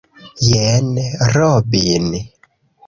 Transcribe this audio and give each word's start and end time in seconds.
Jen 0.45 0.89
Robin 1.37 2.09